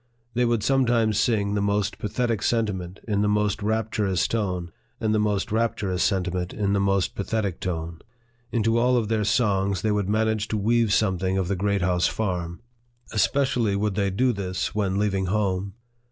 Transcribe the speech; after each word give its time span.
They 0.33 0.45
would 0.45 0.63
sometimes 0.63 1.19
sing 1.19 1.53
the 1.53 1.61
most 1.61 1.99
pathetic 1.99 2.41
sentiment 2.41 2.99
in 3.07 3.21
the 3.21 3.27
most 3.29 3.61
rapturous 3.61 4.27
tone, 4.27 4.71
and 4.99 5.13
the 5.13 5.19
most 5.19 5.51
rapturous 5.51 6.01
senti 6.01 6.31
ment 6.31 6.53
in 6.55 6.73
the 6.73 6.79
most 6.79 7.13
pathetic 7.13 7.59
tone. 7.59 7.99
Into 8.51 8.79
all 8.79 8.97
of 8.97 9.09
their 9.09 9.23
songs 9.23 9.83
they 9.83 9.91
would 9.91 10.09
manage 10.09 10.47
to 10.47 10.57
weave 10.57 10.91
something 10.91 11.37
of 11.37 11.49
the 11.49 11.55
Great 11.55 11.81
House 11.83 12.07
Farm. 12.07 12.61
Especially 13.13 13.75
would 13.75 13.93
they 13.93 14.09
do 14.09 14.33
this, 14.33 14.73
when 14.73 14.97
leaving 14.97 15.27
home. 15.27 15.75